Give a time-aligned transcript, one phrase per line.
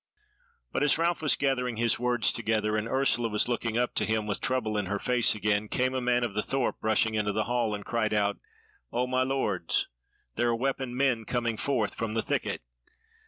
[0.71, 4.25] But as Ralph was gathering his words together, and Ursula was looking up to him
[4.25, 7.43] with trouble in her face again, came a man of the thorp rushing into the
[7.43, 8.39] hall, and cried out:
[8.91, 9.89] "O, my lords!
[10.37, 12.63] there are weaponed men coming forth from the thicket.